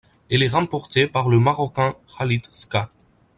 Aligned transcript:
Elle 0.31 0.41
est 0.41 0.47
remportée 0.47 1.05
par 1.05 1.29
le 1.29 1.39
Marocain 1.39 1.95
Khalid 2.17 2.47
Skah. 2.49 2.89